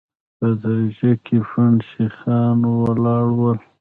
په 0.37 0.47
دريڅه 0.61 1.11
کې 1.25 1.37
پنډ 1.49 1.77
سيخان 1.93 2.57
ولاړ 2.79 3.25
ول. 3.39 3.57